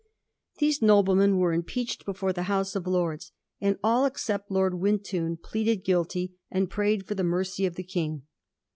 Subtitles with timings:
[0.57, 5.83] These noblemen were impeached before the House of Lords, and all, except Lord Wintoun, pleaded
[5.83, 8.23] guilty, and prayed for the mercy of the King.